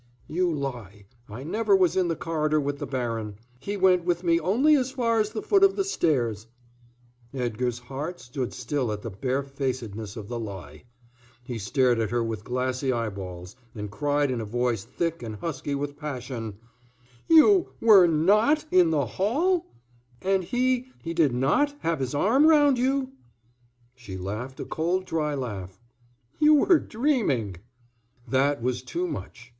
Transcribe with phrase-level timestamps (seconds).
[0.27, 1.05] "You lie.
[1.29, 3.35] I never was in the corridor with the baron.
[3.59, 6.47] He went with me only as far as the foot of the stairs"
[7.35, 10.85] Edgar's heart stood still at the barefacedness of the lie.
[11.43, 15.75] He stared at her with glassy eyeballs, and cried in a voice thick and husky
[15.75, 16.57] with passion:
[17.27, 19.67] "You were not in the hall?
[20.23, 23.11] And he he did not have his arm round you?"
[23.93, 25.79] She laughed a cold, dry laugh.
[26.39, 27.57] "You were dreaming."
[28.27, 29.49] That was too much.